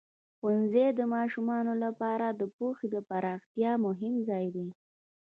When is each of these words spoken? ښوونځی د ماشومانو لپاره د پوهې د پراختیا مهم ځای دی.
ښوونځی 0.37 0.87
د 0.99 1.01
ماشومانو 1.15 1.73
لپاره 1.83 2.25
د 2.39 2.41
پوهې 2.55 2.87
د 2.95 2.97
پراختیا 3.09 3.71
مهم 3.85 4.13
ځای 4.27 4.45
دی. 4.55 4.67